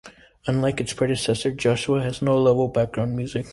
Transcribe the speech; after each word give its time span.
Unlike 0.47 0.81
its 0.81 0.93
predecessor, 0.93 1.51
"Joshua" 1.51 2.01
has 2.01 2.23
no 2.23 2.41
level 2.41 2.67
background 2.67 3.15
music. 3.15 3.45